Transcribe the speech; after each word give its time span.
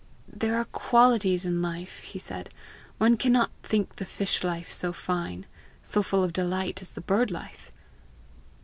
"There 0.33 0.57
are 0.57 0.65
qualities 0.65 1.45
in 1.45 1.61
life," 1.61 1.99
he 1.99 2.17
said. 2.17 2.49
"One 2.97 3.17
cannot 3.17 3.51
think 3.61 3.97
the 3.97 4.03
fish 4.05 4.43
life 4.43 4.67
so 4.67 4.93
fine, 4.93 5.45
so 5.83 6.01
full 6.01 6.23
of 6.23 6.33
delight 6.33 6.81
as 6.81 6.93
the 6.93 7.01
bird 7.01 7.29
life!" 7.29 7.71